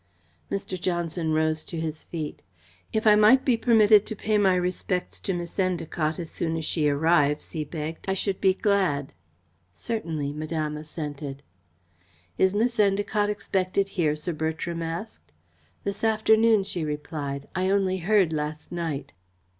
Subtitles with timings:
[0.49, 0.81] Mr.
[0.81, 2.41] Johnson rose to his feet.
[2.91, 6.65] "If I might be permitted to pay my respects to Miss Endacott as soon as
[6.65, 9.13] she arrives," he begged, "I should be glad."
[9.71, 11.43] "Certainly," Madame assented.
[12.39, 15.31] "Is Miss Endacott expected here?" Sir Bertram asked.
[15.83, 17.47] "This afternoon," she replied.
[17.53, 19.13] "I only heard last night."